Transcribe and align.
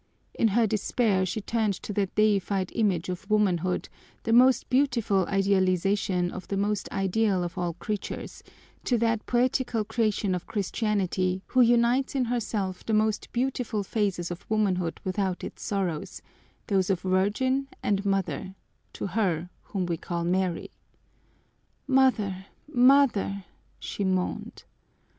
In 0.33 0.47
her 0.57 0.65
despair 0.65 1.27
she 1.27 1.41
turned 1.41 1.75
to 1.75 1.93
that 1.93 2.15
deified 2.15 2.71
image 2.73 3.07
of 3.07 3.29
womanhood, 3.29 3.87
the 4.23 4.33
most 4.33 4.67
beautiful 4.67 5.27
idealization 5.27 6.31
of 6.31 6.47
the 6.47 6.57
most 6.57 6.91
ideal 6.91 7.43
of 7.43 7.55
all 7.55 7.73
creatures, 7.73 8.41
to 8.85 8.97
that 8.97 9.23
poetical 9.27 9.85
creation 9.85 10.33
of 10.33 10.47
Christianity 10.47 11.43
who 11.45 11.61
unites 11.61 12.15
in 12.15 12.25
herself 12.25 12.79
the 12.79 12.93
two 12.93 12.97
most 12.97 13.31
beautiful 13.31 13.83
phases 13.83 14.31
of 14.31 14.43
womanhood 14.49 14.99
without 15.03 15.43
its 15.43 15.61
sorrows: 15.61 16.23
those 16.65 16.89
of 16.89 17.01
virgin 17.01 17.67
and 17.83 18.03
mother, 18.03 18.55
to 18.93 19.05
her 19.05 19.51
whom 19.65 19.85
we 19.85 19.97
call 19.97 20.23
Mary! 20.23 20.71
"Mother, 21.85 22.47
mother!" 22.67 23.43
she 23.79 24.03
moaned. 24.03 24.63